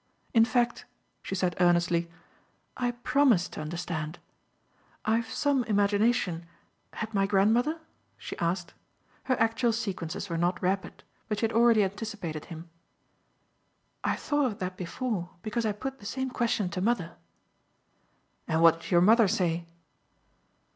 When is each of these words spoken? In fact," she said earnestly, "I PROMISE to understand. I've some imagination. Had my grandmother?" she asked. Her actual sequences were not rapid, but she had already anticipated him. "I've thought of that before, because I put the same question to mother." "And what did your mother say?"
In 0.33 0.45
fact," 0.45 0.85
she 1.21 1.35
said 1.35 1.55
earnestly, 1.59 2.09
"I 2.75 2.89
PROMISE 2.89 3.49
to 3.49 3.61
understand. 3.61 4.17
I've 5.05 5.29
some 5.29 5.63
imagination. 5.65 6.47
Had 6.93 7.13
my 7.13 7.27
grandmother?" 7.27 7.79
she 8.17 8.35
asked. 8.39 8.73
Her 9.25 9.39
actual 9.39 9.71
sequences 9.71 10.27
were 10.27 10.39
not 10.39 10.59
rapid, 10.59 11.03
but 11.29 11.37
she 11.37 11.43
had 11.45 11.53
already 11.53 11.83
anticipated 11.83 12.45
him. 12.45 12.67
"I've 14.03 14.19
thought 14.21 14.47
of 14.47 14.57
that 14.57 14.75
before, 14.75 15.29
because 15.43 15.67
I 15.67 15.71
put 15.71 15.99
the 15.99 16.07
same 16.07 16.31
question 16.31 16.69
to 16.69 16.81
mother." 16.81 17.15
"And 18.47 18.63
what 18.63 18.81
did 18.81 18.89
your 18.89 19.01
mother 19.01 19.27
say?" 19.27 19.67